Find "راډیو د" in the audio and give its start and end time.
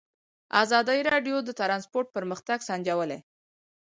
1.11-1.49